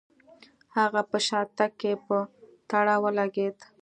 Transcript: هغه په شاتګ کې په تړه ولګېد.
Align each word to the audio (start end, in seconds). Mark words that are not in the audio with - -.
هغه 0.77 1.01
په 1.09 1.17
شاتګ 1.27 1.71
کې 1.81 1.91
په 2.05 2.17
تړه 2.69 2.95
ولګېد. 3.03 3.57